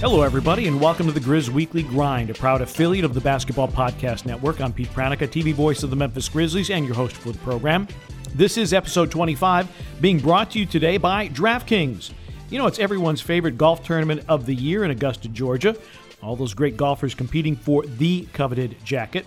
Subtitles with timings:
[0.00, 3.68] Hello, everybody, and welcome to the Grizz Weekly Grind, a proud affiliate of the Basketball
[3.68, 4.58] Podcast Network.
[4.58, 7.86] I'm Pete Pranica, TV voice of the Memphis Grizzlies, and your host for the program.
[8.34, 9.68] This is episode 25,
[10.00, 12.12] being brought to you today by DraftKings.
[12.48, 15.76] You know, it's everyone's favorite golf tournament of the year in Augusta, Georgia.
[16.22, 19.26] All those great golfers competing for the coveted jacket.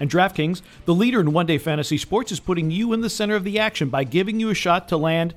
[0.00, 3.36] And DraftKings, the leader in one day fantasy sports, is putting you in the center
[3.36, 5.34] of the action by giving you a shot to land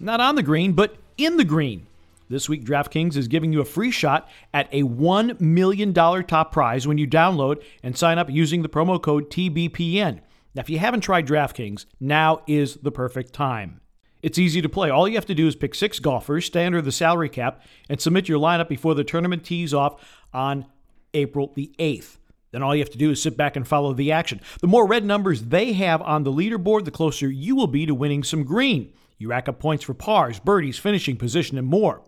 [0.00, 1.86] not on the green, but in the green.
[2.32, 6.86] This week, DraftKings is giving you a free shot at a $1 million top prize
[6.86, 10.20] when you download and sign up using the promo code TBPN.
[10.54, 13.82] Now, if you haven't tried DraftKings, now is the perfect time.
[14.22, 14.88] It's easy to play.
[14.88, 17.60] All you have to do is pick six golfers, stay under the salary cap,
[17.90, 20.02] and submit your lineup before the tournament tees off
[20.32, 20.64] on
[21.12, 22.16] April the 8th.
[22.50, 24.40] Then all you have to do is sit back and follow the action.
[24.62, 27.94] The more red numbers they have on the leaderboard, the closer you will be to
[27.94, 28.94] winning some green.
[29.18, 32.02] You rack up points for pars, birdies, finishing position, and more.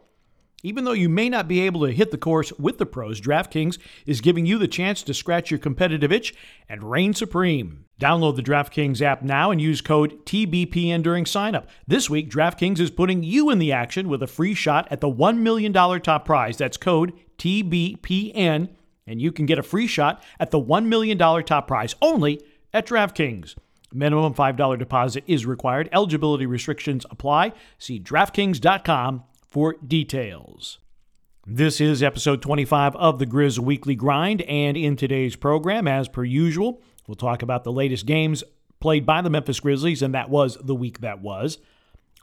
[0.64, 3.76] Even though you may not be able to hit the course with the pros, DraftKings
[4.06, 6.34] is giving you the chance to scratch your competitive itch
[6.70, 7.84] and reign supreme.
[8.00, 11.66] Download the DraftKings app now and use code TBPN during signup.
[11.86, 15.12] This week, DraftKings is putting you in the action with a free shot at the
[15.12, 16.56] $1 million top prize.
[16.56, 18.70] That's code TBPN,
[19.06, 22.40] and you can get a free shot at the $1 million top prize only
[22.72, 23.54] at DraftKings.
[23.92, 25.90] Minimum $5 deposit is required.
[25.92, 27.52] Eligibility restrictions apply.
[27.78, 29.24] See DraftKings.com
[29.54, 30.80] for details.
[31.46, 36.24] This is episode 25 of the Grizz Weekly Grind, and in today's program, as per
[36.24, 38.42] usual, we'll talk about the latest games
[38.80, 41.58] played by the Memphis Grizzlies, and that was the week that was.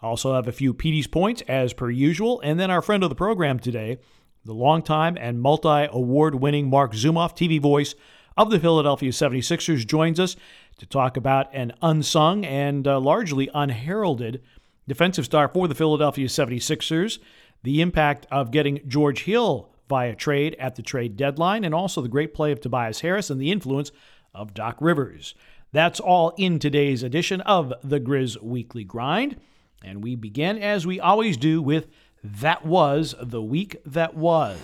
[0.01, 3.15] Also, have a few Petey's points as per usual, and then our friend of the
[3.15, 3.99] program today,
[4.43, 7.95] the longtime and multi award winning Marc Zumoff, TV voice
[8.35, 10.35] of the Philadelphia 76ers, joins us
[10.79, 14.41] to talk about an unsung and uh, largely unheralded
[14.87, 17.19] defensive star for the Philadelphia 76ers,
[17.63, 22.07] the impact of getting George Hill via trade at the trade deadline, and also the
[22.07, 23.91] great play of Tobias Harris and the influence
[24.33, 25.35] of Doc Rivers.
[25.73, 29.39] That's all in today's edition of the Grizz Weekly Grind.
[29.83, 31.87] And we begin, as we always do, with
[32.23, 34.57] That Was the Week That Was.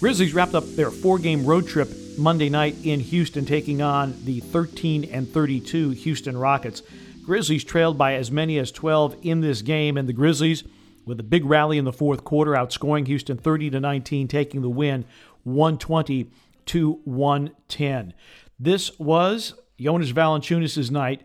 [0.00, 4.40] Grizzlies wrapped up their four game road trip Monday night in Houston, taking on the
[4.40, 6.82] 13 and 32 Houston Rockets.
[7.24, 10.64] Grizzlies trailed by as many as 12 in this game, and the Grizzlies,
[11.06, 14.68] with a big rally in the fourth quarter, outscoring Houston 30 to 19, taking the
[14.68, 15.04] win
[15.44, 16.30] 120
[16.66, 18.14] to 110.
[18.58, 21.22] This was Jonas Valanciunas' night.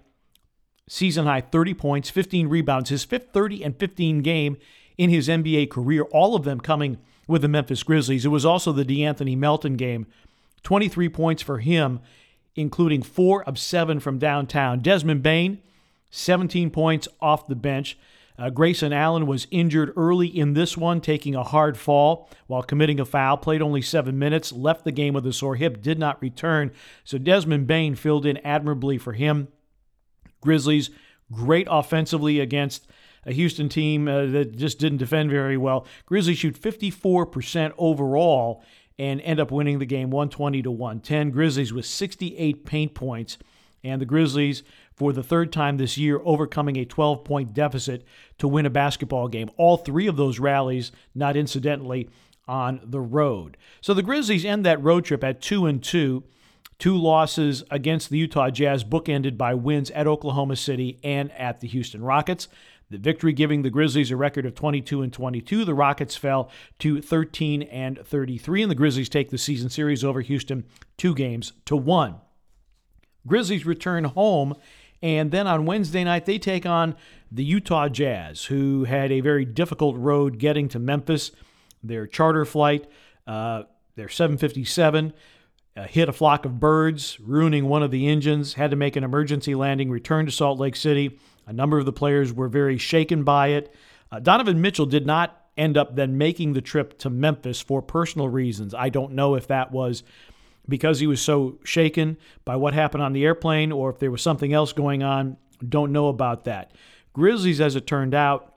[0.87, 4.57] Season high 30 points, 15 rebounds, his fifth 30 and 15 game
[4.97, 6.97] in his NBA career, all of them coming
[7.27, 8.25] with the Memphis Grizzlies.
[8.25, 10.07] It was also the De'Anthony Melton game
[10.63, 11.99] 23 points for him,
[12.55, 14.79] including four of seven from downtown.
[14.79, 15.61] Desmond Bane,
[16.11, 17.97] 17 points off the bench.
[18.37, 22.99] Uh, Grayson Allen was injured early in this one, taking a hard fall while committing
[22.99, 23.35] a foul.
[23.35, 26.71] Played only seven minutes, left the game with a sore hip, did not return.
[27.03, 29.49] So Desmond Bane filled in admirably for him.
[30.39, 30.89] Grizzlies,
[31.31, 32.87] great offensively against
[33.25, 35.85] a Houston team uh, that just didn't defend very well.
[36.05, 38.63] Grizzlies shoot 54% overall
[38.99, 41.31] and end up winning the game 120 to 110.
[41.31, 43.37] Grizzlies with 68 paint points,
[43.81, 44.61] and the Grizzlies
[44.93, 48.03] for the third time this year overcoming a 12 point deficit
[48.37, 49.49] to win a basketball game.
[49.55, 52.09] All three of those rallies, not incidentally,
[52.45, 53.55] on the road.
[53.79, 56.23] So the Grizzlies end that road trip at 2 and 2.
[56.77, 61.67] Two losses against the Utah Jazz, bookended by wins at Oklahoma City and at the
[61.67, 62.47] Houston Rockets.
[62.89, 65.63] The victory giving the Grizzlies a record of 22 and 22.
[65.63, 70.21] The Rockets fell to 13 and 33, and the Grizzlies take the season series over
[70.21, 70.65] Houston
[70.97, 72.15] two games to one.
[73.27, 74.55] Grizzlies return home,
[75.03, 76.95] and then on Wednesday night they take on
[77.31, 81.31] the Utah Jazz, who had a very difficult road getting to Memphis.
[81.83, 82.87] Their charter flight,
[83.27, 83.63] uh,
[83.95, 85.13] their 757
[85.79, 89.03] uh, hit a flock of birds, ruining one of the engines, had to make an
[89.03, 91.19] emergency landing, returned to Salt Lake City.
[91.49, 93.73] A number of the players were very shaken by it.
[94.11, 98.29] Uh, Donovan Mitchell did not end up then making the trip to Memphis for personal
[98.29, 98.75] reasons.
[98.75, 100.03] I don't know if that was
[100.67, 104.21] because he was so shaken by what happened on the airplane or if there was
[104.21, 105.37] something else going on.
[105.67, 106.71] Don't know about that.
[107.13, 108.53] Grizzlies, as it turned out,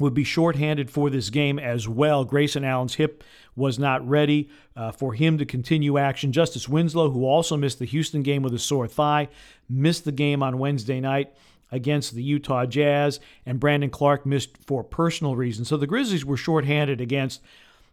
[0.00, 2.24] would be shorthanded for this game as well.
[2.24, 3.22] Grayson Allen's hip
[3.54, 6.32] was not ready uh, for him to continue action.
[6.32, 9.28] Justice Winslow, who also missed the Houston game with a sore thigh,
[9.68, 11.32] missed the game on Wednesday night
[11.72, 15.68] against the Utah Jazz, and Brandon Clarke missed for personal reasons.
[15.68, 17.42] So the Grizzlies were shorthanded against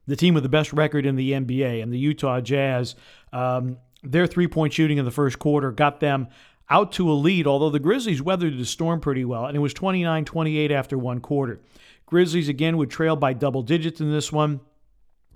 [0.07, 2.95] the team with the best record in the NBA, and the Utah Jazz.
[3.31, 6.27] Um, their three point shooting in the first quarter got them
[6.69, 9.73] out to a lead, although the Grizzlies weathered the storm pretty well, and it was
[9.73, 11.61] 29 28 after one quarter.
[12.05, 14.59] Grizzlies again would trail by double digits in this one.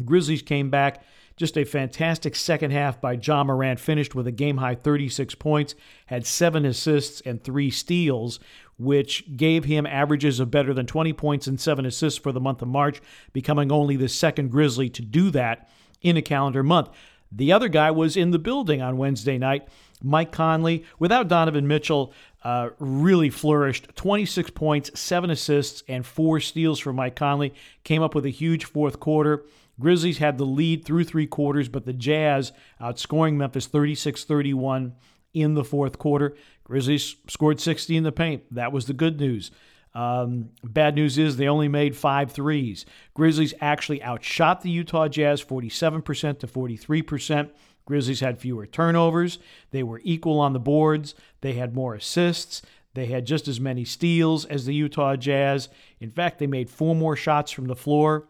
[0.04, 1.04] Grizzlies came back.
[1.38, 5.76] Just a fantastic second half by Ja Morant, finished with a game high 36 points,
[6.08, 8.40] had seven assists and three steals,
[8.80, 12.64] which gave him averages of better than 20 points and seven assists for the month
[12.64, 13.00] of March,
[13.34, 15.70] becoming only the second Grizzly to do that
[16.02, 16.90] in a calendar month.
[17.32, 19.68] The other guy was in the building on Wednesday night.
[20.02, 22.14] Mike Conley, without Donovan Mitchell,
[22.44, 23.90] uh, really flourished.
[23.96, 27.54] 26 points, seven assists, and four steals for Mike Conley.
[27.84, 29.44] Came up with a huge fourth quarter.
[29.80, 32.52] Grizzlies had the lead through three quarters, but the Jazz
[32.82, 34.96] outscoring Memphis 36 31
[35.34, 36.36] in the fourth quarter.
[36.64, 38.44] Grizzlies scored 60 in the paint.
[38.54, 39.52] That was the good news.
[39.94, 42.86] Um, bad news is they only made five threes.
[43.14, 47.50] Grizzlies actually outshot the Utah Jazz 47% to 43%.
[47.86, 49.40] Grizzlies had fewer turnovers.
[49.72, 51.16] They were equal on the boards.
[51.42, 52.62] They had more assists.
[52.94, 55.70] They had just as many steals as the Utah Jazz.
[56.00, 58.28] In fact, they made four more shots from the floor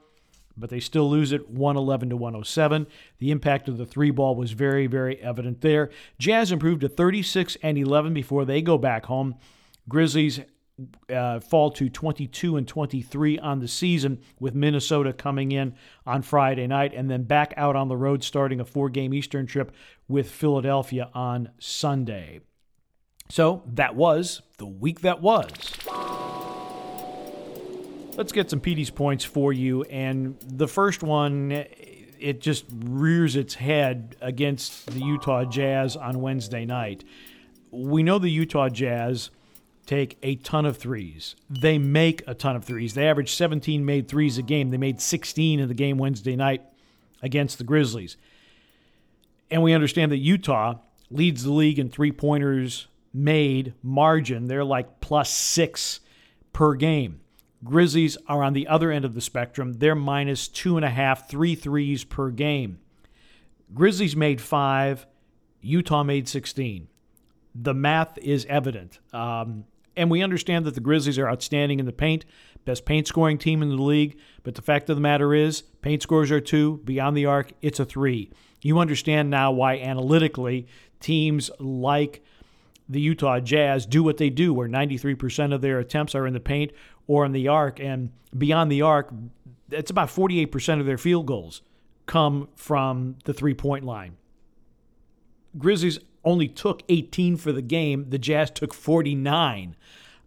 [0.57, 2.87] but they still lose it 111 to 107.
[3.19, 5.89] The impact of the three ball was very, very evident there.
[6.19, 9.35] Jazz improved to 36 and 11 before they go back home.
[9.87, 10.41] Grizzlies
[11.13, 15.75] uh, fall to 22 and 23 on the season, with Minnesota coming in
[16.05, 19.47] on Friday night and then back out on the road starting a four game Eastern
[19.47, 19.71] trip
[20.07, 22.41] with Philadelphia on Sunday.
[23.29, 25.49] So that was the week that was.
[28.17, 29.83] Let's get some Petey's points for you.
[29.83, 36.65] And the first one, it just rears its head against the Utah Jazz on Wednesday
[36.65, 37.03] night.
[37.69, 39.29] We know the Utah Jazz
[39.85, 41.35] take a ton of threes.
[41.47, 42.95] They make a ton of threes.
[42.95, 44.71] They average 17 made threes a game.
[44.71, 46.63] They made 16 in the game Wednesday night
[47.21, 48.17] against the Grizzlies.
[49.51, 50.79] And we understand that Utah
[51.11, 54.47] leads the league in three pointers made margin.
[54.47, 55.99] They're like plus six
[56.51, 57.19] per game.
[57.63, 59.73] Grizzlies are on the other end of the spectrum.
[59.73, 62.79] They're minus two and a half, three threes per game.
[63.73, 65.05] Grizzlies made five,
[65.61, 66.87] Utah made 16.
[67.55, 68.99] The math is evident.
[69.11, 69.65] Um,
[69.95, 72.23] and we understand that the Grizzlies are outstanding in the paint,
[72.65, 74.19] best paint scoring team in the league.
[74.43, 77.79] But the fact of the matter is, paint scores are two, beyond the arc, it's
[77.79, 78.31] a three.
[78.61, 80.67] You understand now why analytically
[80.99, 82.23] teams like
[82.89, 86.39] the Utah Jazz do what they do, where 93% of their attempts are in the
[86.39, 86.71] paint
[87.07, 87.79] or in the arc.
[87.79, 89.13] And beyond the arc,
[89.71, 91.61] it's about 48% of their field goals
[92.05, 94.17] come from the three point line.
[95.57, 99.75] Grizzlies only took 18 for the game, the Jazz took 49.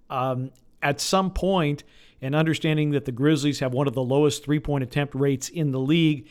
[0.09, 0.51] Um,
[0.83, 1.85] at some point,
[2.23, 5.73] and understanding that the Grizzlies have one of the lowest three point attempt rates in
[5.73, 6.27] the league,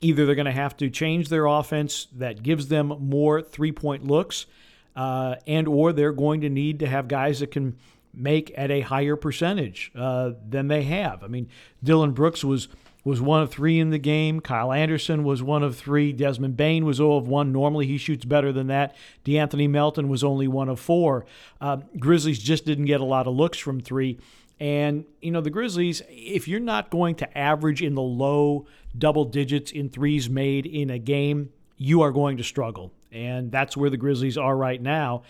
[0.00, 4.06] either they're going to have to change their offense that gives them more three point
[4.06, 4.46] looks
[4.96, 7.76] uh, and or they're going to need to have guys that can
[8.14, 11.22] make at a higher percentage uh, than they have.
[11.22, 11.48] I mean,
[11.82, 12.68] Dillon Brooks was
[13.04, 14.38] was one of three in the game.
[14.38, 16.12] Kyle Anderson was one of three.
[16.12, 17.50] Desmond Bane was 0 of 1.
[17.50, 18.94] Normally he shoots better than that.
[19.24, 21.26] De'Anthony Melton was only one of four.
[21.60, 24.20] Uh, Grizzlies just didn't get a lot of looks from three.
[24.60, 28.66] And, you know, the Grizzlies, if you're not going to average in the low
[28.96, 33.76] double digits in threes made in a game, you are going to struggle and that's
[33.76, 35.22] where the Grizzlies are right now.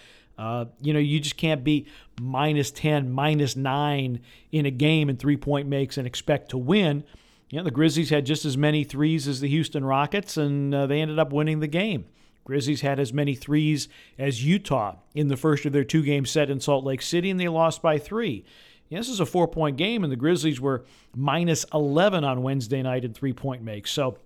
[0.43, 1.87] Uh, you know, you just can't be
[2.21, 4.19] minus 10, minus 9
[4.51, 7.05] in a game and three point makes and expect to win.
[7.49, 10.87] You know, the Grizzlies had just as many threes as the Houston Rockets, and uh,
[10.87, 12.07] they ended up winning the game.
[12.43, 16.51] Grizzlies had as many threes as Utah in the first of their two game set
[16.51, 18.45] in Salt Lake City, and they lost by three.
[18.89, 20.85] Yeah, this is a four point game, and the Grizzlies were
[21.15, 23.93] minus 11 on Wednesday night in three point makes.
[23.93, 24.19] So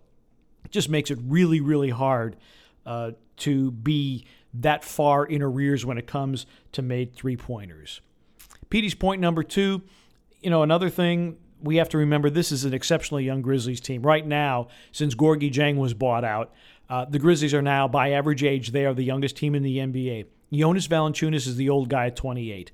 [0.65, 2.37] it just makes it really, really hard
[2.87, 4.25] uh, to be
[4.61, 8.01] that far in arrears when it comes to made three pointers.
[8.71, 9.83] Petey's point number two,
[10.41, 14.03] you know, another thing we have to remember this is an exceptionally young Grizzlies team.
[14.03, 16.53] Right now, since Gorgui Dieng was bought out,
[16.89, 19.79] uh, the Grizzlies are now, by average age, they are the youngest team in the
[19.79, 20.27] NBA.
[20.53, 22.71] Jonas Valanciunas is the old guy at 28.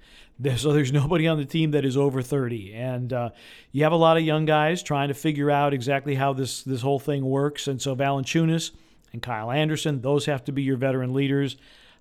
[0.57, 2.75] so there's nobody on the team that is over 30.
[2.75, 3.31] And uh,
[3.71, 6.83] you have a lot of young guys trying to figure out exactly how this, this
[6.83, 7.69] whole thing works.
[7.69, 8.73] And so Valanciunas–
[9.12, 10.00] and Kyle Anderson.
[10.00, 11.57] Those have to be your veteran leaders.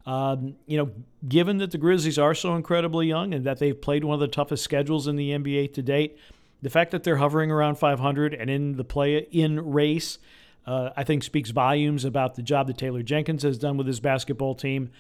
[0.06, 0.92] Um, you know,
[1.28, 4.28] given that the Grizzlies are so incredibly young and that they've played one of the
[4.28, 6.18] toughest schedules in the NBA to date,
[6.62, 10.18] the fact that they're hovering around 500 and in the play-in race,
[10.66, 14.00] uh, I think speaks volumes about the job that Taylor Jenkins has done with his
[14.00, 14.92] basketball team.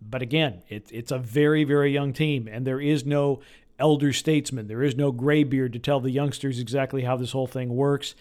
[0.00, 3.40] But again, it, it's a very, very young team, and there is no
[3.78, 4.66] elder statesman.
[4.66, 8.14] There is no graybeard to tell the youngsters exactly how this whole thing works.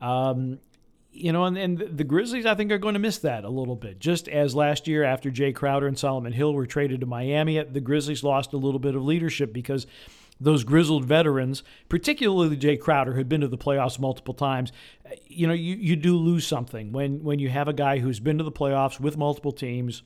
[0.00, 0.58] Um,
[1.16, 3.76] you know, and, and the Grizzlies, I think, are going to miss that a little
[3.76, 3.98] bit.
[3.98, 7.80] Just as last year, after Jae Crowder and Solomon Hill were traded to Miami, the
[7.80, 9.86] Grizzlies lost a little bit of leadership because
[10.40, 14.70] those grizzled veterans, particularly Jae Crowder, who'd been to the playoffs multiple times,
[15.26, 18.38] you know, you, you do lose something when when you have a guy who's been
[18.38, 20.02] to the playoffs with multiple teams,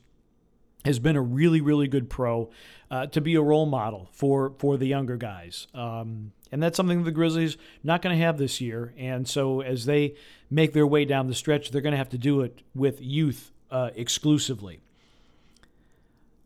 [0.85, 2.49] has been a really really good pro,
[2.89, 5.67] uh, to be a role model for for the younger guys.
[5.73, 8.93] Um, and that's something the Grizzlies not going to have this year.
[8.97, 10.15] And so as they
[10.51, 13.51] make their way down the stretch, they're going to have to do it with youth
[13.71, 14.81] uh, exclusively.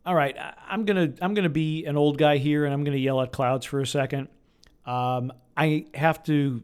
[0.06, 0.36] All right,
[0.68, 3.66] I'm gonna I'm gonna be an old guy here, and I'm gonna yell at clouds
[3.66, 4.28] for a second.
[4.84, 6.62] Um, I have to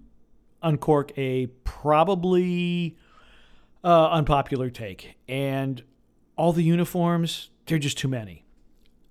[0.62, 2.96] uncork a probably
[3.82, 5.82] uh, unpopular take, and
[6.36, 8.44] all the uniforms they're just too many.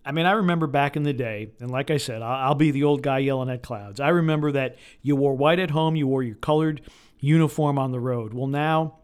[0.06, 2.84] I mean, I remember back in the day, and like I said, I'll, be the
[2.84, 4.00] old guy yelling at clouds.
[4.00, 6.82] I remember that you wore white at home, you wore your colored
[7.22, 8.34] uniform on the road.
[8.34, 8.96] Well, now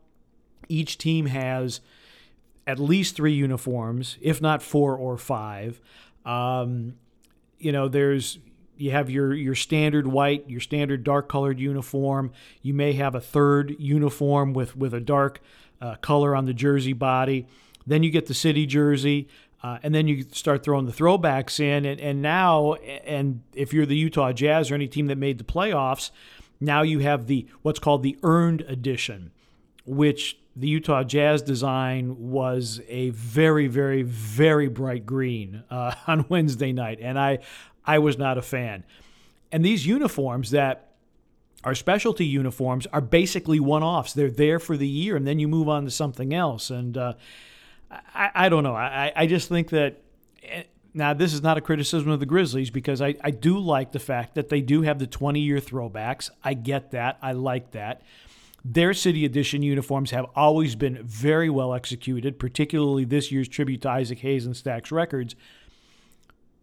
[0.67, 1.79] each team has
[2.65, 5.79] at least three uniforms, if not four or five.
[6.25, 6.95] Um,
[7.57, 8.39] you know, there's
[8.75, 12.31] you have your your standard white, your standard dark colored uniform.
[12.62, 15.39] You may have a third uniform with with a dark
[15.79, 17.47] uh, color on the jersey body.
[17.86, 19.29] Then you get the city jersey.
[19.63, 23.88] Uh, and then you start throwing the throwbacks in, and, and now, and if you're
[23.88, 26.12] the Utah Jazz or any team that made the playoffs,
[26.60, 29.32] now you have the what's called the earned edition,
[29.86, 36.72] which the Utah Jazz design was a very, very, very bright green uh, on Wednesday
[36.72, 37.40] night, and I,
[37.86, 38.84] I was not a fan.
[39.52, 40.88] And these uniforms that
[41.64, 44.14] are specialty uniforms are basically one-offs.
[44.14, 46.70] They're there for the year, and then you move on to something else.
[46.70, 47.14] And uh,
[47.92, 48.76] I, I, don't know.
[48.76, 50.02] I, I just think that.
[50.98, 54.00] Now, this is not a criticism of the Grizzlies because I, I do like the
[54.00, 56.32] fact that they do have the 20 year throwbacks.
[56.44, 57.20] I get that.
[57.22, 58.01] I like that.
[58.66, 63.89] Their City Edition uniforms have always been very well executed, particularly this year's tribute to
[63.89, 65.36] Isaac Hayes and Stax Records.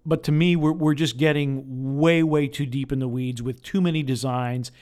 [0.05, 3.63] But to me, we're, we're just getting way, way too deep in the weeds with
[3.63, 4.73] too many designs.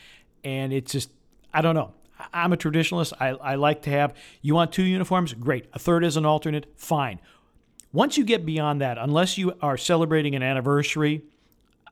[0.43, 1.11] And it's just,
[1.53, 1.93] I don't know.
[2.33, 3.13] I'm a traditionalist.
[3.21, 5.35] I, I like to have, you want two uniforms?
[5.35, 5.67] Great.
[5.75, 6.73] A third as an alternate?
[6.77, 7.21] Fine.
[7.93, 11.23] Once you get beyond that, unless you are celebrating an anniversary,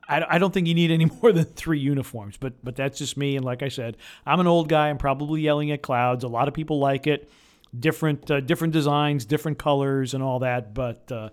[0.07, 3.35] I, don't think you need any more than three uniforms, but but that's just me.
[3.35, 4.89] And like I said, I'm an old guy.
[4.89, 6.23] I'm probably yelling at clouds.
[6.23, 7.29] A lot of people like it.
[7.77, 10.73] Different uh, different designs, different colors, and all that.
[10.73, 11.29] But uh,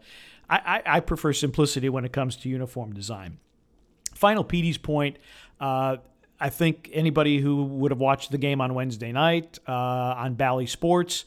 [0.48, 3.38] I, I, prefer simplicity when it comes to uniform design.
[4.14, 5.18] Final Petey's point.
[5.60, 5.98] Uh,
[6.40, 10.66] I think anybody who would have watched the game on Wednesday night uh, on Bally
[10.66, 11.24] Sports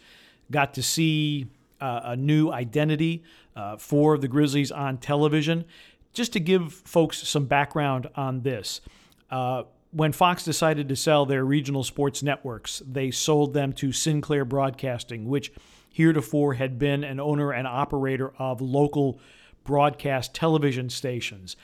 [0.50, 1.48] got to see
[1.82, 3.24] uh, a new identity
[3.56, 5.66] uh, for the Grizzlies on television
[6.14, 8.82] just to give folks some background on this,
[9.30, 14.46] uh, when Fox decided to sell their regional sports networks, they sold them to Sinclair
[14.46, 15.52] Broadcasting, which
[15.90, 19.20] heretofore had been an owner and operator of local
[19.64, 21.56] broadcast television stations.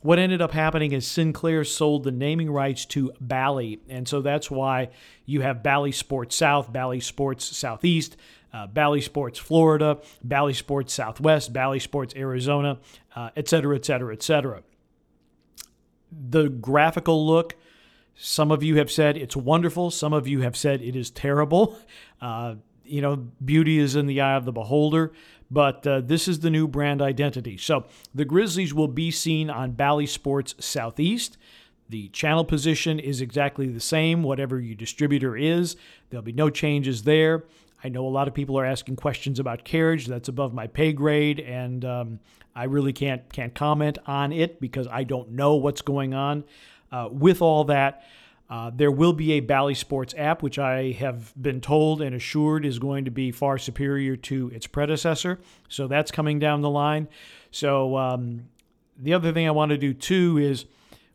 [0.00, 4.50] What ended up happening is Sinclair sold the naming rights to Bally, and so that's
[4.50, 4.90] why
[5.26, 8.16] you have Bally Sports South, Bally Sports Southeast,
[8.52, 12.78] uh, Bally Sports Florida, Bally Sports Southwest, Bally Sports Arizona,
[13.16, 14.62] uh, et cetera, et cetera, et cetera.
[16.10, 17.56] The graphical look,
[18.14, 19.90] some of you have said it's wonderful.
[19.90, 21.78] Some of you have said it is terrible.
[22.20, 22.54] Uh,
[22.84, 25.12] you know, beauty is in the eye of the beholder,
[25.50, 27.56] but uh, this is the new brand identity.
[27.56, 31.36] So the Grizzlies will be seen on Bally Sports Southeast.
[31.88, 35.74] The channel position is exactly the same, whatever your distributor is.
[36.10, 37.44] There'll be no changes there.
[37.84, 40.06] I know a lot of people are asking questions about carriage.
[40.06, 42.20] That's above my pay grade, and um,
[42.54, 46.44] I really can't can't comment on it because I don't know what's going on.
[46.90, 48.04] Uh, with all that,
[48.50, 52.66] uh, there will be a Bally Sports app, which I have been told and assured
[52.66, 55.40] is going to be far superior to its predecessor.
[55.68, 57.08] So that's coming down the line.
[57.50, 58.48] So um,
[58.98, 60.66] the other thing I want to do too is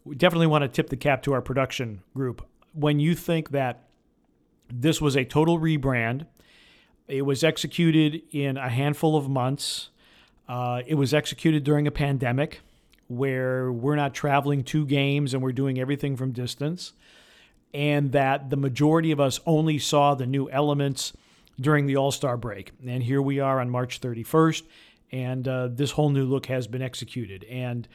[0.04, 2.44] we definitely want to tip the cap to our production group.
[2.74, 3.84] When you think that
[4.68, 6.26] this was a total rebrand,
[7.08, 9.90] it was executed in a handful of months.
[10.48, 12.62] Uh, it was executed during a pandemic
[13.08, 16.94] where we're not traveling to games and we're doing everything from distance.
[17.74, 21.14] And that the majority of us only saw the new elements
[21.60, 22.72] during the All Star break.
[22.86, 24.64] And here we are on March 31st,
[25.12, 27.44] and uh, this whole new look has been executed.
[27.46, 27.88] And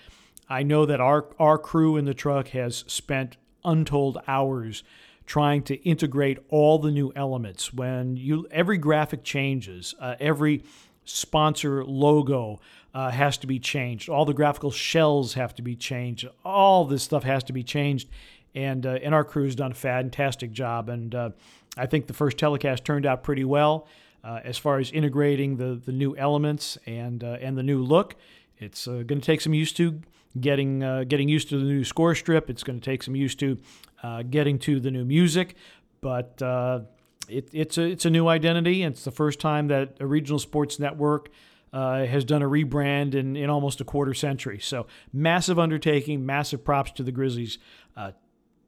[0.48, 4.82] I know that our, our crew in the truck has spent untold hours
[5.26, 7.72] trying to integrate all the new elements.
[7.72, 10.62] When you every graphic changes, uh, every
[11.04, 12.60] sponsor logo
[12.94, 14.08] uh, has to be changed.
[14.08, 16.28] All the graphical shells have to be changed.
[16.44, 18.08] All this stuff has to be changed.
[18.54, 20.88] And uh, and our crew's done a fantastic job.
[20.88, 21.30] And uh,
[21.76, 23.86] I think the first telecast turned out pretty well
[24.22, 28.16] uh, as far as integrating the the new elements and uh, and the new look.
[28.58, 30.02] It's going to take some used to
[30.40, 32.50] getting uh, getting used to the new score strip.
[32.50, 33.58] It's going to take some used to
[34.02, 35.56] uh, getting to the new music,
[36.00, 36.80] but uh,
[37.28, 38.82] it, it's a it's a new identity.
[38.82, 41.30] It's the first time that a regional sports network.
[41.74, 44.58] Uh, has done a rebrand in, in almost a quarter century.
[44.58, 47.56] So, massive undertaking, massive props to the Grizzlies
[47.96, 48.12] uh,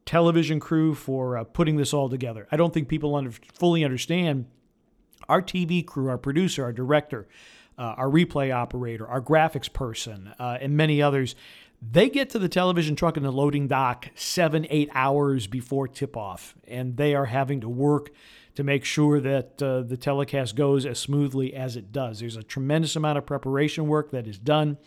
[0.07, 2.49] television crew for uh, putting this all together.
[2.51, 4.47] I don't think people under, fully understand
[5.29, 7.29] our TV crew, our producer, our director,
[7.79, 11.35] uh, our replay operator, our graphics person, uh, and many others.
[11.83, 16.17] They get to the television truck in the loading dock seven, eight hours before tip
[16.17, 18.11] off, and they are having to work
[18.55, 22.21] to make sure that uh, the telecast goes as smoothly as it does.
[22.21, 24.79] There's a tremendous amount of preparation work that is done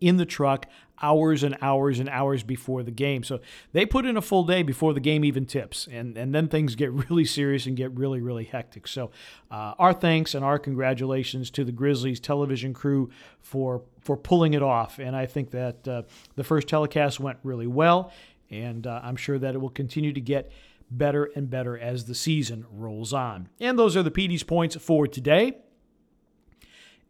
[0.00, 0.66] in the truck
[1.02, 3.22] hours and hours and hours before the game.
[3.22, 3.40] So
[3.72, 6.74] they put in a full day before the game even tips, and, and then things
[6.74, 8.86] get really serious and get really, really hectic.
[8.86, 9.10] So
[9.50, 14.62] uh, our thanks and our congratulations to the Grizzlies television crew for for pulling it
[14.62, 14.98] off.
[14.98, 16.02] And I think that uh,
[16.36, 18.12] the first telecast went really well,
[18.50, 20.50] and uh, I'm sure that it will continue to get
[20.90, 23.48] better and better as the season rolls on.
[23.60, 25.58] And those are the Petey's points for today.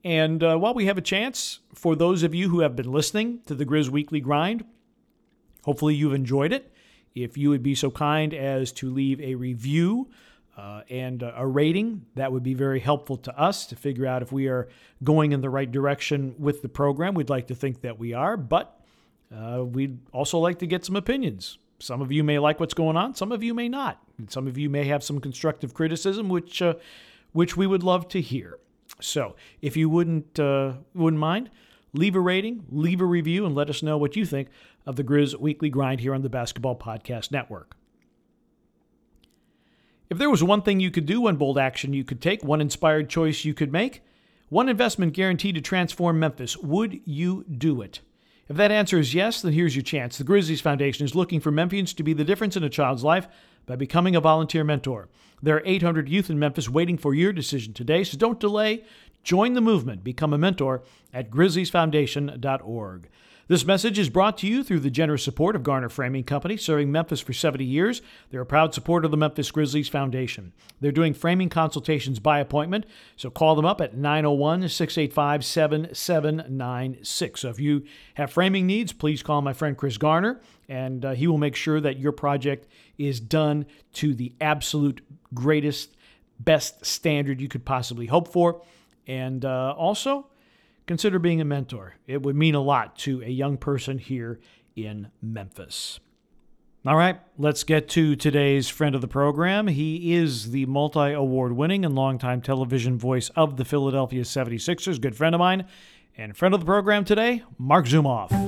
[0.04, 3.40] And uh, while we have a chance, for those of you who have been listening
[3.46, 4.64] to the Grizz Weekly Grind,
[5.64, 6.72] hopefully you've enjoyed it.
[7.14, 10.08] If you would be so kind as to leave a review
[10.56, 14.30] uh, and a rating, that would be very helpful to us to figure out if
[14.30, 14.68] we are
[15.02, 17.14] going in the right direction with the program.
[17.14, 18.80] We'd like to think that we are, but
[19.34, 21.58] uh, we'd also like to get some opinions.
[21.80, 24.02] Some of you may like what's going on, some of you may not.
[24.28, 26.74] some of you may have some constructive criticism, which, uh,
[27.32, 28.58] which we would love to hear.
[29.00, 31.50] So, if you wouldn't uh, wouldn't mind,
[31.92, 34.48] leave a rating, leave a review, and let us know what you think
[34.86, 37.76] of the Grizz Weekly Grind here on the Basketball Podcast Network.
[40.10, 42.60] If there was one thing you could do, one bold action you could take, one
[42.60, 44.02] inspired choice you could make,
[44.48, 48.00] one investment guaranteed to transform Memphis, would you do it?
[48.48, 50.16] If that answer is yes, then here's your chance.
[50.16, 53.28] The Grizzlies Foundation is looking for Memphians to be the difference in a child's life
[53.68, 55.08] by becoming a volunteer mentor.
[55.40, 58.82] There are 800 youth in Memphis waiting for your decision today, so don't delay.
[59.22, 60.02] Join the movement.
[60.02, 63.08] Become a mentor at grizzliesfoundation.org.
[63.48, 66.92] This message is brought to you through the generous support of Garner Framing Company, serving
[66.92, 68.02] Memphis for 70 years.
[68.30, 70.52] They're a proud supporter of the Memphis Grizzlies Foundation.
[70.82, 72.84] They're doing framing consultations by appointment,
[73.16, 77.40] so call them up at 901 685 7796.
[77.40, 81.26] So if you have framing needs, please call my friend Chris Garner, and uh, he
[81.26, 82.68] will make sure that your project
[82.98, 85.00] is done to the absolute
[85.32, 85.96] greatest,
[86.40, 88.62] best standard you could possibly hope for.
[89.06, 90.26] And uh, also,
[90.86, 91.94] consider being a mentor.
[92.06, 94.40] It would mean a lot to a young person here
[94.76, 96.00] in Memphis.
[96.86, 99.66] All right, let's get to today's friend of the program.
[99.66, 105.16] He is the multi award winning and longtime television voice of the Philadelphia 76ers, good
[105.16, 105.66] friend of mine,
[106.16, 108.47] and friend of the program today, Marc Zumoff.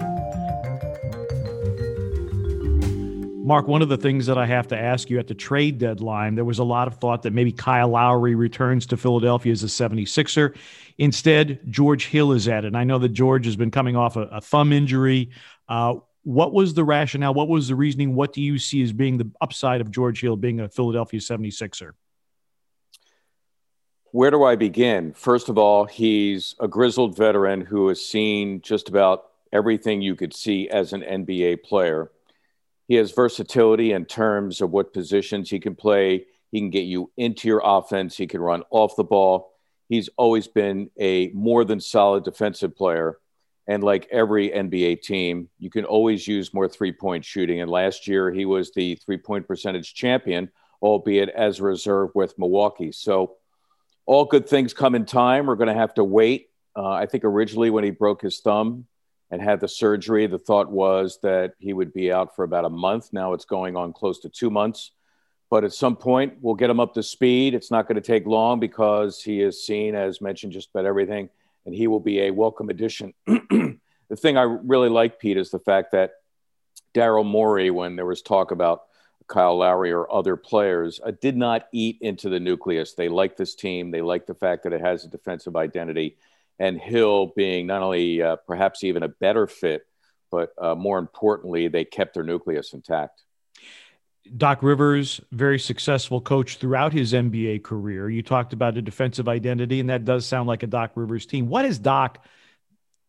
[3.42, 6.34] Marc, one of the things that I have to ask you at the trade deadline,
[6.34, 9.66] there was a lot of thought that maybe Kyle Lowry returns to Philadelphia as a
[9.66, 10.54] 76er.
[10.98, 12.68] Instead, George Hill is at it.
[12.68, 15.30] And I know that George has been coming off a, a thumb injury.
[15.68, 17.32] Uh, what was the rationale?
[17.32, 18.14] What was the reasoning?
[18.14, 21.92] What do you see as being the upside of George Hill being a Philadelphia 76er?
[24.12, 25.14] Where do I begin?
[25.14, 30.34] First of all, he's a grizzled veteran who has seen just about everything you could
[30.34, 32.10] see as an NBA player
[32.90, 36.26] he has versatility in terms of what positions he can play.
[36.50, 38.16] He can get you into your offense.
[38.16, 39.52] He can run off the ball.
[39.88, 43.16] He's always been a more than solid defensive player.
[43.68, 47.60] And like every NBA team, you can always use more three point shooting.
[47.60, 50.50] And last year, he was the three point percentage champion,
[50.82, 52.90] albeit as a reserve with Milwaukee.
[52.90, 53.36] So,
[54.04, 55.46] all good things come in time.
[55.46, 56.48] We're going to have to wait.
[56.74, 58.88] Uh, I think originally, when he broke his thumb,
[59.30, 60.26] and had the surgery.
[60.26, 63.12] The thought was that he would be out for about a month.
[63.12, 64.92] Now it's going on close to two months.
[65.50, 67.54] But at some point, we'll get him up to speed.
[67.54, 71.28] It's not going to take long because he is seen, as mentioned, just about everything,
[71.66, 73.14] and he will be a welcome addition.
[73.26, 76.12] the thing I really like, Pete, is the fact that
[76.94, 78.82] Daryl Morey, when there was talk about
[79.26, 82.94] Kyle Lowry or other players, uh, did not eat into the nucleus.
[82.94, 83.90] They like this team.
[83.90, 86.16] They like the fact that it has a defensive identity
[86.60, 89.82] and Hill being not only uh, perhaps even a better fit,
[90.30, 93.22] but uh, more importantly, they kept their nucleus intact.
[94.36, 98.08] Doc Rivers, very successful coach throughout his NBA career.
[98.10, 101.48] You talked about a defensive identity, and that does sound like a Doc Rivers team.
[101.48, 102.24] What is Doc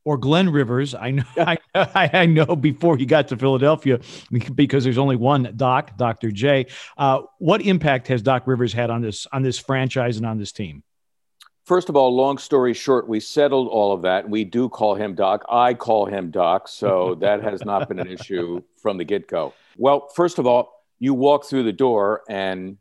[0.05, 0.95] or Glenn Rivers?
[0.95, 1.57] I know, I,
[2.13, 3.99] I, know before he got to Philadelphia,
[4.55, 6.31] because there's only one Doc, Dr.
[6.31, 6.67] J.
[6.97, 10.53] Uh, what impact has Doc Rivers had on this on this franchise and on this
[10.53, 10.81] team?
[11.65, 14.27] First of all, long story short, we settled all of that.
[14.27, 15.45] We do call him Doc.
[15.49, 16.67] I call him Doc.
[16.67, 19.53] So that has not been an issue from the get go.
[19.77, 22.77] Well, first of all, you walk through the door and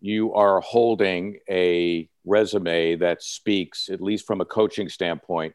[0.00, 5.54] you are holding a resume that speaks, at least from a coaching standpoint,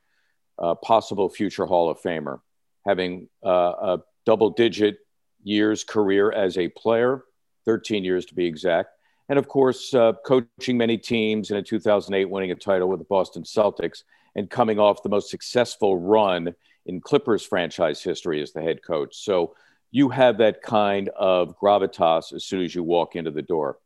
[0.58, 2.40] a possible future Hall of Famer,
[2.86, 4.98] having uh, a double digit
[5.44, 7.24] years career as a player,
[7.66, 8.90] 13 years to be exact.
[9.30, 13.06] And of course, uh, coaching many teams and in 2008 winning a title with the
[13.06, 14.04] Boston Celtics
[14.36, 19.16] and coming off the most successful run in Clippers franchise history as the head coach.
[19.18, 19.56] So
[19.92, 23.80] you have that kind of gravitas as soon as you walk into the door.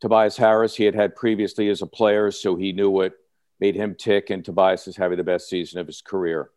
[0.00, 3.14] Tobias Harris, he had had previously as a player, so he knew what
[3.60, 6.50] made him tick, and Tobias is having the best season of his career.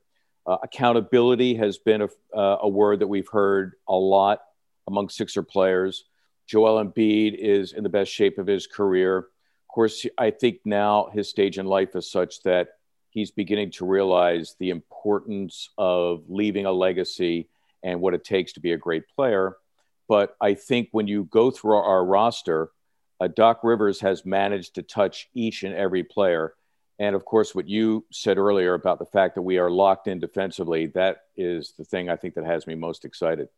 [0.45, 4.39] Uh, accountability has been a, uh, a, word that we've heard a lot
[4.87, 6.05] among Sixer players.
[6.47, 9.17] Joel Embiid is in the best shape of his career.
[9.17, 12.69] Of course, I think now his stage in life is such that
[13.09, 17.49] he's beginning to realize the importance of leaving a legacy
[17.83, 19.57] and what it takes to be a great player.
[20.07, 22.69] But I think when you go through our roster,
[23.19, 26.53] uh, Doc Rivers has managed to touch each and every player.
[26.99, 30.19] And of course, what you said earlier about the fact that we are locked in
[30.19, 33.49] defensively, that is the thing I think that has me most excited.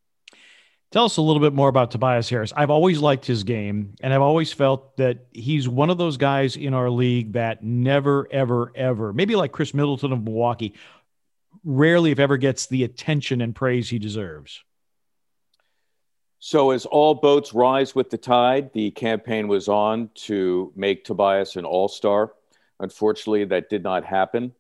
[0.92, 2.52] Tell us a little bit more about Tobias Harris.
[2.56, 6.56] I've always liked his game, and I've always felt that he's one of those guys
[6.56, 10.74] in our league that never, ever, ever, maybe like Khris Middleton of Milwaukee,
[11.64, 14.64] rarely, if ever, gets the attention and praise he deserves.
[16.40, 21.56] So, as all boats rise with the tide, the campaign was on to make Tobias
[21.56, 22.34] an all star.
[22.80, 24.54] Unfortunately, that did not happen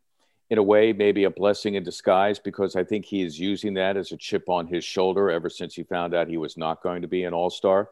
[0.49, 3.97] in a way, maybe a blessing in disguise because I think he is using that
[3.97, 7.03] as a chip on his shoulder ever since he found out he was not going
[7.03, 7.89] to be an all star.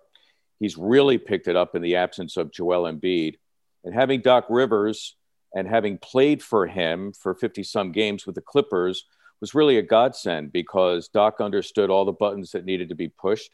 [0.60, 3.36] He's really picked it up in the absence of Joel Embiid.
[3.84, 5.16] And having Doc Rivers
[5.56, 9.06] and having played for him for 50 some games with the Clippers
[9.40, 13.52] was really a godsend because Doc understood all the buttons that needed to be pushed.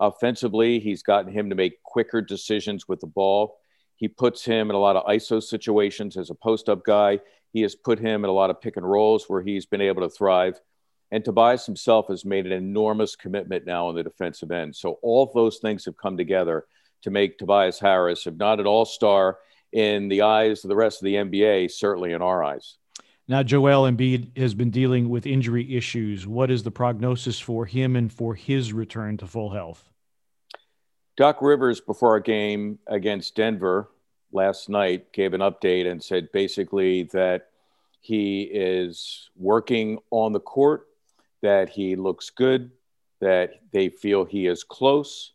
[0.00, 3.56] Offensively, he's gotten him to make quicker decisions with the ball.
[4.02, 7.20] He puts him in a lot of ISO situations as a post up guy.
[7.52, 10.02] He has put him in a lot of pick and rolls where he's been able
[10.02, 10.60] to thrive.
[11.12, 14.74] And Tobias himself has made an enormous commitment now on the defensive end.
[14.74, 16.64] So all of those things have come together
[17.02, 19.38] to make Tobias Harris, if not an all star
[19.70, 22.78] in the eyes of the rest of the NBA, certainly in our eyes.
[23.28, 26.26] Now, Joel Embiid has been dealing with injury issues.
[26.26, 29.91] What is the prognosis for him and for his return to full health?
[31.22, 33.88] Doc Rivers, before our game against Denver,
[34.32, 37.50] last night gave an update and said basically that
[38.00, 40.88] he is working on the court,
[41.40, 42.72] that he looks good,
[43.20, 45.30] that they feel he is close.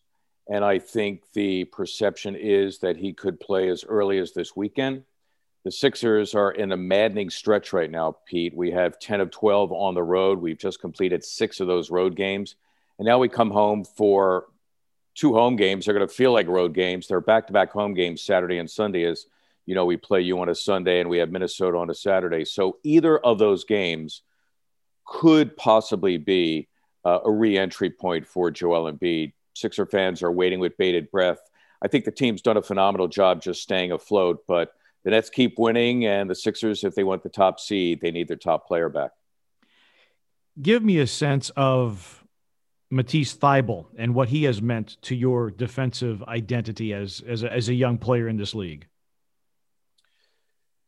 [0.50, 5.06] And I think the perception is that he could play as early as this weekend.
[5.63, 8.54] The Sixers are in a maddening stretch right now, Pete.
[8.54, 10.39] We have 10 of 12 on the road.
[10.39, 12.56] We've just completed six of those road games.
[13.00, 14.47] And now we come home for
[15.17, 15.86] two home games.
[15.86, 17.08] They're going to feel like road games.
[17.08, 19.03] They're back to back home games Saturday and Sunday.
[19.03, 19.25] As
[19.65, 22.45] you know, we play you on a Sunday and we have Minnesota on a Saturday.
[22.45, 24.21] So either of those games
[25.06, 26.69] could possibly be
[27.03, 29.34] uh, a re entry point for Joel Embiid.
[29.53, 31.39] Sixer fans are waiting with bated breath.
[31.82, 35.58] I think the team's done a phenomenal job just staying afloat, but the Nets keep
[35.58, 38.89] winning, and the Sixers, if they want the top seed, they need their top player
[38.89, 39.12] back.
[40.62, 42.25] Give me a sense of
[42.89, 47.69] Matisse Thybulle and what he has meant to your defensive identity as as a, as
[47.69, 48.88] a young player in this league?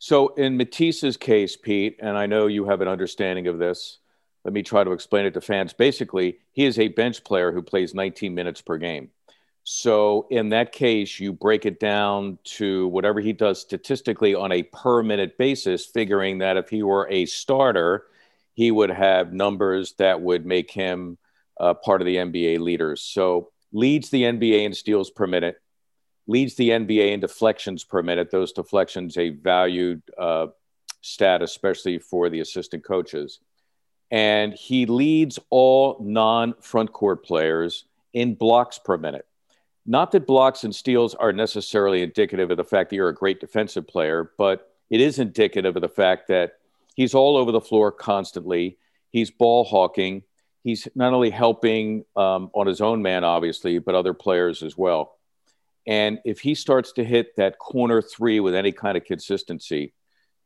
[0.02, 4.00] So, in Matisse's case, Pete, and I know you have an understanding of this.
[4.46, 5.74] Let me try to explain it to fans.
[5.74, 9.10] Basically, he is a bench player who plays 19 minutes per game.
[9.66, 14.64] So, in that case, you break it down to whatever he does statistically on a
[14.64, 18.06] per minute basis, figuring that if he were a starter,
[18.54, 21.18] he would have numbers that would make him
[21.60, 23.02] uh, part of the NBA leaders.
[23.02, 25.58] So leads the NBA in steals per minute,
[26.28, 28.32] leads the NBA in deflections per minute.
[28.32, 30.48] Those deflections a valued uh,
[31.02, 33.40] stat, especially for the assistant coaches.
[34.12, 39.26] And he leads all non front court players in blocks per minute.
[39.86, 43.40] Not that blocks and steals are necessarily indicative of the fact that you're a great
[43.40, 46.54] defensive player, but it is indicative of the fact that
[46.96, 48.78] he's all over the floor constantly.
[49.12, 50.24] He's ball hawking
[50.64, 55.16] he's not only helping um, on his own man, obviously, but other players as well.
[55.88, 59.94] And if he starts to hit that corner three with any kind of consistency,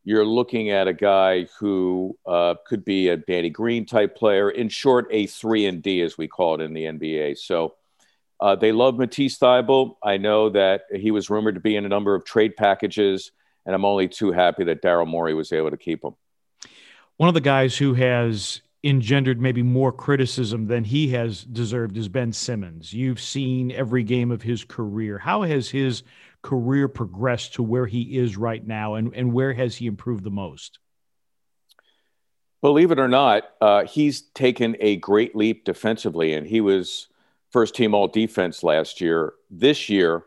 [0.05, 4.49] you're looking at a guy who uh, could be a Danny Green type player.
[4.49, 7.37] In short, a three and D, as we call it in the NBA.
[7.37, 7.75] So
[8.39, 9.95] uh, they love Matisse Thybulle.
[10.03, 13.31] I know that he was rumored to be in a number of trade packages
[13.65, 16.15] And I'm only too happy that Daryl Morey was able to keep him.
[17.17, 22.09] One of the guys who has engendered maybe more criticism than he has deserved is
[22.09, 22.93] Ben Simmons.
[22.93, 25.17] You've seen every game of his career.
[25.17, 26.03] How has his
[26.41, 30.29] career progressed to where he is right now, and, and where has he improved the
[30.29, 30.79] most?
[32.61, 37.07] Believe it or not, uh, he's taken a great leap defensively, and he was
[37.51, 39.33] first team all defense last year.
[39.49, 40.23] This year,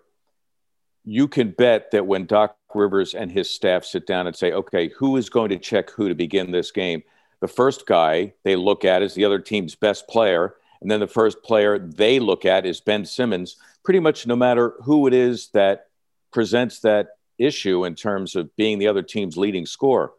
[1.05, 4.89] you can bet that when Doc Rivers and his staff sit down and say, okay,
[4.97, 7.03] who is going to check who to begin this game?
[7.41, 10.55] The first guy they look at is the other team's best player.
[10.81, 13.57] And then the first player they look at is Ben Simmons.
[13.85, 15.87] Pretty much no matter who it is that
[16.33, 20.13] presents that issue in terms of being the other team's leading scorer.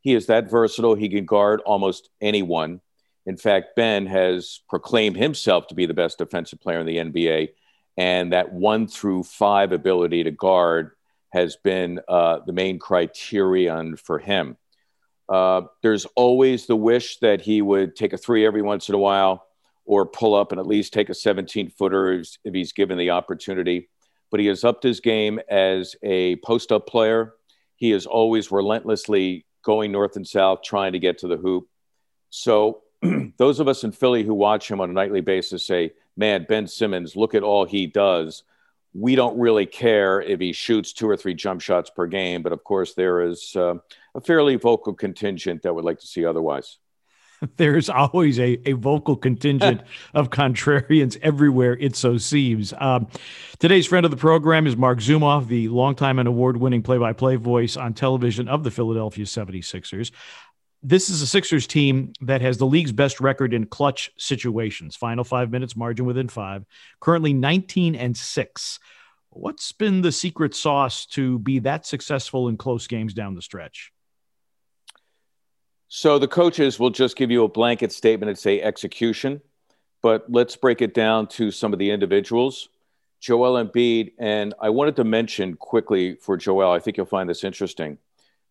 [0.00, 0.94] He is that versatile.
[0.94, 2.80] He can guard almost anyone.
[3.26, 7.50] In fact, Ben has proclaimed himself to be the best defensive player in the NBA.
[7.96, 10.90] And that one through five ability to guard
[11.32, 14.56] has been uh, the main criterion for him.
[15.34, 18.98] Uh, there's always the wish that he would take a three every once in a
[18.98, 19.48] while
[19.84, 23.88] or pull up and at least take a 17 footer if he's given the opportunity.
[24.30, 27.34] But he has upped his game as a post up player.
[27.74, 31.66] He is always relentlessly going north and south, trying to get to the hoop.
[32.30, 32.82] So,
[33.36, 36.68] those of us in Philly who watch him on a nightly basis say, man, Ben
[36.68, 38.44] Simmons, look at all he does
[38.94, 42.42] we don't really care if he shoots two or three jump shots per game.
[42.42, 43.74] But of course, there is uh,
[44.14, 46.78] a fairly vocal contingent that would like to see otherwise.
[47.56, 49.82] There's always a, a vocal contingent
[50.14, 52.72] of contrarians everywhere, it so seems.
[52.78, 53.08] Um,
[53.58, 57.12] today's friend of the program is Marc Zumoff, the longtime and award winning play by
[57.12, 60.12] play voice on television of the Philadelphia 76ers
[60.84, 64.94] this is a Sixers team that has the league's best record in clutch situations.
[64.94, 66.66] Final five minutes, margin within five.
[67.00, 68.78] Currently 19 and six.
[69.30, 73.92] What's been the secret sauce to be that successful in close games down the stretch?
[75.88, 79.40] So the coaches will just give you a blanket statement and say execution,
[80.02, 82.68] but let's break it down to some of the individuals.
[83.20, 87.42] Joel Embiid, and I wanted to mention quickly for Joel, I think you'll find this
[87.42, 87.96] interesting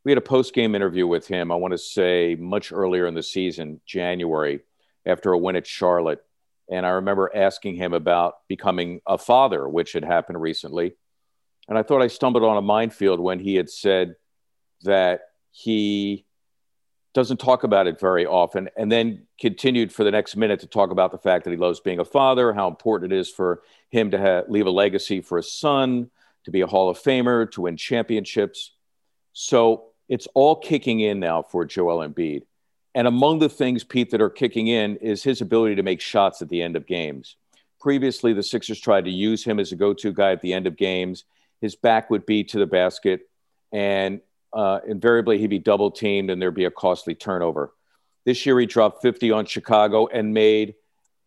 [0.04, 3.14] we had a post game interview with him, I want to say much earlier in
[3.14, 4.62] the season, January,
[5.06, 6.24] after a win at Charlotte.
[6.70, 10.96] And I remember asking him about becoming a father, which had happened recently.
[11.68, 14.16] And I thought I stumbled on a minefield when he had said
[14.84, 16.26] that he
[17.14, 20.90] doesn't talk about it very often, and then continued for the next minute to talk
[20.90, 23.62] about the fact that he loves being a father, how important it is for
[23.92, 26.10] him to ha- leave a legacy for his son,
[26.44, 28.72] to be a Hall of Famer, to win championships.
[29.32, 32.44] So it's all kicking in now for Joel Embiid.
[32.96, 36.42] And among the things, Pete, that are kicking in is his ability to make shots
[36.42, 37.36] at the end of games.
[37.80, 40.68] Previously, the Sixers tried to use him as a go to guy at the end
[40.68, 41.26] of games.
[41.60, 43.22] His back would be to the basket,
[43.72, 44.22] and
[44.54, 47.74] uh, invariably he'd be double teamed and there'd be a costly turnover.
[48.26, 50.76] This year, he dropped 50 on Chicago and made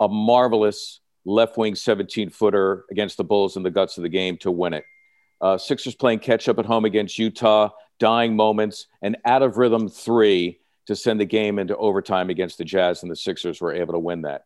[0.01, 4.37] a marvelous left wing 17 footer against the Bulls in the guts of the game
[4.39, 4.85] to win it.
[5.41, 9.89] Uh, Sixers playing catch up at home against Utah dying moments, and out of rhythm
[9.89, 13.95] three to send the game into overtime against the Jazz, and the Sixers were able
[13.95, 14.45] to win that.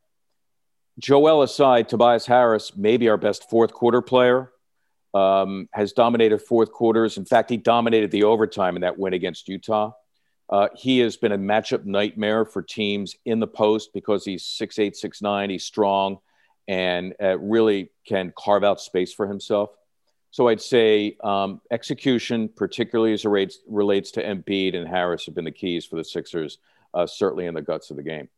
[0.98, 4.52] Joel aside, Tobias Harris, maybe our best fourth quarter player,
[5.14, 7.16] um, has dominated fourth quarters.
[7.16, 9.92] In fact, he dominated the overtime in that win against Utah.
[10.48, 14.78] Uh, he has been a matchup nightmare for teams in the post because he's six
[14.78, 15.48] eight, six nine.
[15.48, 16.18] He's strong
[16.66, 19.70] and uh, really can carve out space for himself.
[20.30, 25.34] So I'd say um, execution, particularly as it relates, relates to Embiid and Harris, have
[25.34, 26.58] been the keys for the Sixers,
[26.94, 28.28] uh, certainly in the guts of the game.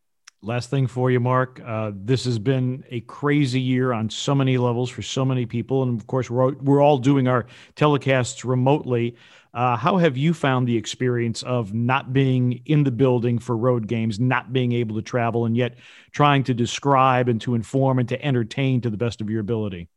[0.41, 1.61] Last thing for you, Marc.
[1.65, 5.83] Uh, this has been a crazy year on so many levels for so many people,
[5.83, 7.45] and of course, we're we're all doing our
[7.77, 9.15] telecasts remotely.
[9.53, 13.87] Uh, how have you found the experience of not being in the building for road
[13.87, 15.75] games, not being able to travel, and yet
[16.11, 19.87] trying to describe and to inform and to entertain to the best of your ability?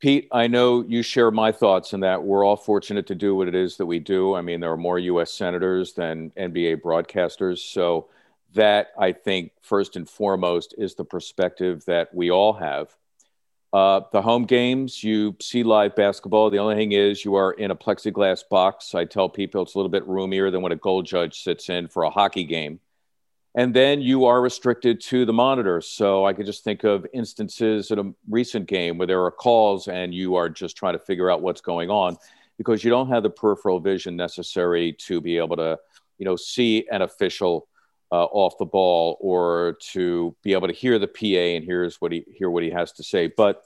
[0.00, 3.48] Pete, I know you share my thoughts in that we're all fortunate to do what
[3.48, 4.34] it is that we do.
[4.34, 5.30] I mean, there are more U.S.
[5.30, 7.58] senators than NBA broadcasters.
[7.58, 8.08] So,
[8.54, 12.88] that I think, first and foremost, is the perspective that we all have.
[13.72, 16.50] Uh, the home games, you see live basketball.
[16.50, 18.94] The only thing is, you are in a plexiglass box.
[18.94, 21.86] I tell people it's a little bit roomier than when a goal judge sits in
[21.86, 22.80] for a hockey game
[23.54, 25.80] and then you are restricted to the monitor.
[25.80, 29.88] So I could just think of instances in a recent game where there are calls
[29.88, 32.16] and you are just trying to figure out what's going on
[32.58, 35.78] because you don't have the peripheral vision necessary to be able to,
[36.18, 37.66] you know, see an official
[38.12, 42.12] uh, off the ball or to be able to hear the PA and hears what
[42.12, 43.28] he hear what he has to say.
[43.28, 43.64] But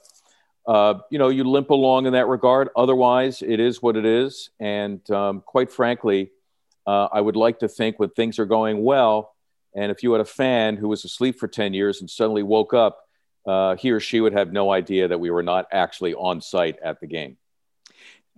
[0.67, 2.69] uh, you know, you limp along in that regard.
[2.75, 4.49] Otherwise, it is what it is.
[4.59, 6.31] And um, quite frankly,
[6.87, 9.34] uh, I would like to think when things are going well,
[9.75, 12.73] and if you had a fan who was asleep for 10 years and suddenly woke
[12.73, 13.01] up,
[13.45, 16.77] uh, he or she would have no idea that we were not actually on site
[16.83, 17.37] at the game.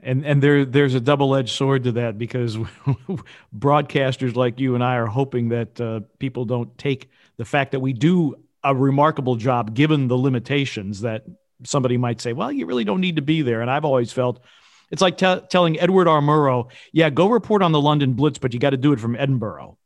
[0.03, 2.55] And and there there's a double edged sword to that because
[3.57, 7.79] broadcasters like you and I are hoping that uh, people don't take the fact that
[7.79, 11.23] we do a remarkable job given the limitations that
[11.63, 13.61] somebody might say, well, you really don't need to be there.
[13.61, 14.43] And I've always felt
[14.91, 16.21] it's like t- telling Edward R.
[16.21, 19.15] Murrow, yeah, go report on the London Blitz, but you got to do it from
[19.15, 19.77] Edinburgh.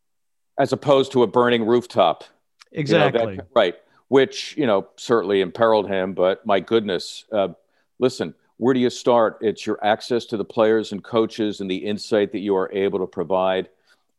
[0.60, 2.24] As opposed to a burning rooftop.
[2.72, 3.22] Exactly.
[3.22, 3.76] You know, that, right.
[4.08, 7.50] Which, you know, certainly imperiled him, but my goodness, uh,
[8.00, 9.40] listen, where do you start?
[9.42, 13.00] It's your access to the players and coaches and the insight that you are able
[13.00, 13.70] to provide.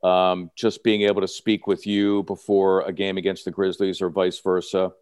[0.02, 4.08] Um, just being able to speak with you before a game against the Grizzlies or
[4.08, 4.92] vice versa.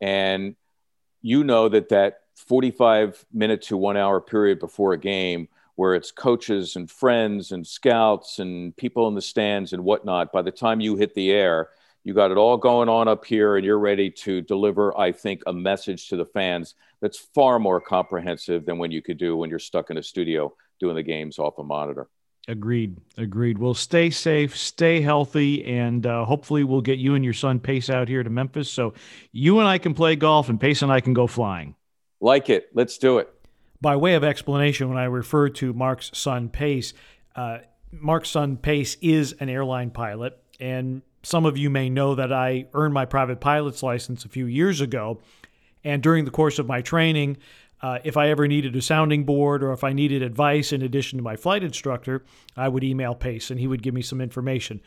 [0.00, 0.56] And
[1.20, 6.10] you know that that 45 minute to one hour period before a game where it's
[6.10, 10.80] coaches and friends and scouts and people in the stands and whatnot by the time
[10.80, 11.68] you hit the air
[12.02, 15.40] you got it all going on up here and you're ready to deliver i think
[15.46, 19.48] a message to the fans that's far more comprehensive than when you could do when
[19.48, 22.08] you're stuck in a studio doing the games off a monitor
[22.50, 22.96] Agreed.
[23.18, 23.58] Agreed.
[23.58, 27.90] Well, stay safe, stay healthy, and uh, hopefully we'll get you and your son Pace
[27.90, 28.94] out here to Memphis so
[29.32, 31.74] you and I can play golf and Pace and I can go flying.
[32.22, 32.70] Like it.
[32.72, 33.28] Let's do it.
[33.80, 36.94] By way of explanation, when I refer to Marc's son Pace,
[37.36, 37.58] uh,
[37.92, 42.66] Marc's son Pace is an airline pilot, and some of you may know that I
[42.74, 45.20] earned my private pilot's license a few years ago.
[45.84, 47.36] And during the course of my training,
[47.80, 51.18] uh, if I ever needed a sounding board or if I needed advice in addition
[51.18, 52.24] to my flight instructor,
[52.56, 54.80] I would email Pace and he would give me some information.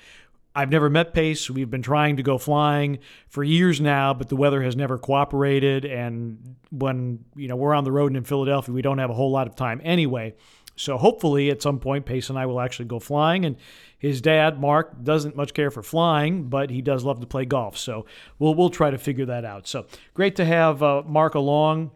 [0.54, 1.50] I've never met Pace.
[1.50, 5.86] We've been trying to go flying for years now, but the weather has never cooperated.
[5.86, 9.14] And when you know we're on the road and in Philadelphia, we don't have a
[9.14, 10.36] whole lot of time anyway.
[10.76, 13.46] So hopefully, at some point, Pace and I will actually go flying.
[13.46, 13.56] And
[13.98, 17.78] his dad, Marc, doesn't much care for flying, but he does love to play golf.
[17.78, 18.06] So
[18.40, 19.68] we'll we'll try to figure that out.
[19.68, 21.92] So great to have uh, Marc along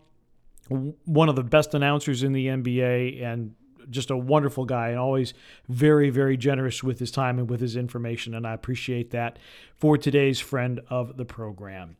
[0.70, 3.54] one of the best announcers in the NBA and
[3.90, 5.34] just a wonderful guy and always
[5.68, 8.34] very, very generous with his time and with his information.
[8.34, 9.40] And I appreciate that
[9.78, 11.98] for today's friend of the program.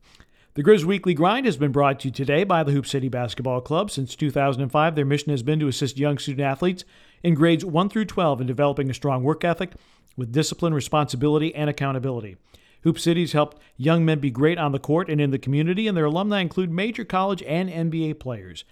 [0.56, 3.60] The Grizz Weekly Grind has been brought to you today by the Hoop City Basketball
[3.60, 3.92] Club.
[3.92, 6.86] Since 2005, their mission has been to assist young student athletes
[7.24, 9.72] in grades 1 through 12 in developing a strong work ethic
[10.16, 12.38] with discipline, responsibility, and accountability.
[12.84, 15.98] Hoop City's helped young men be great on the court and in the community, and
[15.98, 18.64] their alumni include major college and NBA players.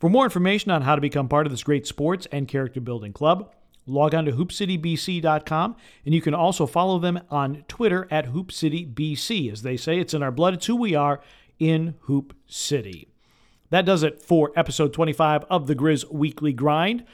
[0.00, 3.12] For more information on how to become part of this great sports and character building
[3.12, 3.52] club,
[3.84, 9.52] log on to hoopcitybc.com, and you can also follow them on Twitter at hoopcitybc.
[9.52, 11.20] As they say, it's in our blood, it's who we are
[11.58, 13.08] in Hoop City.
[13.68, 17.04] That does it for episode 25 of the Grizz Weekly Grind.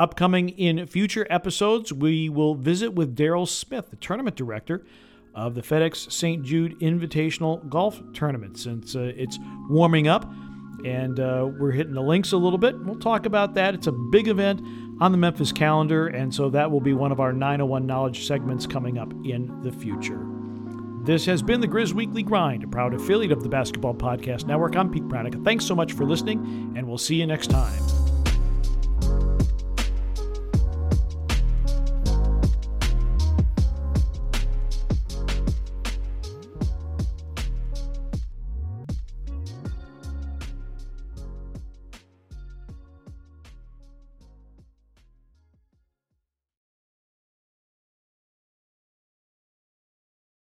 [0.00, 4.84] Upcoming in future episodes, we will visit with Daryl Smith, the tournament director
[5.32, 6.42] of the FedEx St.
[6.42, 9.38] Jude Invitational Golf Tournament since uh, it's
[9.70, 10.28] warming up
[10.84, 12.78] and uh, we're hitting the links a little bit.
[12.78, 13.74] We'll talk about that.
[13.74, 14.60] It's a big event
[15.00, 18.66] on the Memphis calendar, and so that will be one of our 901 Knowledge segments
[18.66, 20.26] coming up in the future.
[21.04, 24.76] This has been the Grizz Weekly Grind, a proud affiliate of the Basketball Podcast Network.
[24.76, 25.44] I'm Pete Pranica.
[25.44, 28.11] Thanks so much for listening, and we'll see you next time.